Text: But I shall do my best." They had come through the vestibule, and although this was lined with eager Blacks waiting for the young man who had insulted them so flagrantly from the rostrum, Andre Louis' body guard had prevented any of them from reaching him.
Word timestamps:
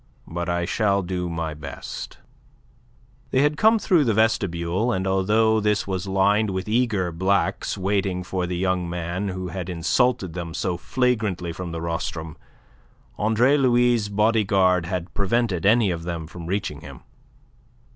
But 0.25 0.49
I 0.49 0.65
shall 0.65 1.03
do 1.03 1.29
my 1.29 1.53
best." 1.53 2.17
They 3.29 3.43
had 3.43 3.55
come 3.55 3.77
through 3.77 4.03
the 4.03 4.15
vestibule, 4.15 4.91
and 4.91 5.05
although 5.05 5.59
this 5.59 5.85
was 5.85 6.07
lined 6.07 6.49
with 6.49 6.67
eager 6.67 7.11
Blacks 7.11 7.77
waiting 7.77 8.23
for 8.23 8.47
the 8.47 8.57
young 8.57 8.89
man 8.89 9.27
who 9.27 9.49
had 9.49 9.69
insulted 9.69 10.33
them 10.33 10.55
so 10.55 10.75
flagrantly 10.75 11.53
from 11.53 11.71
the 11.71 11.81
rostrum, 11.81 12.35
Andre 13.19 13.57
Louis' 13.57 14.07
body 14.09 14.43
guard 14.43 14.87
had 14.87 15.13
prevented 15.13 15.67
any 15.67 15.91
of 15.91 16.01
them 16.01 16.25
from 16.25 16.47
reaching 16.47 16.81
him. 16.81 17.01